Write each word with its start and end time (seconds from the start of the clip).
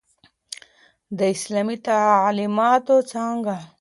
د 1.17 1.19
اسلامی 1.35 1.77
تعليماتو 1.87 2.95
څانګه 3.11 3.55